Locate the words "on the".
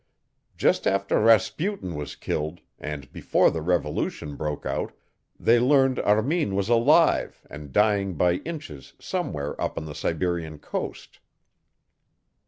9.77-9.93